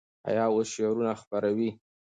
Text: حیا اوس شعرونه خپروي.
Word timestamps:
حیا 0.25 0.45
اوس 0.51 0.67
شعرونه 0.75 1.13
خپروي. 1.21 1.69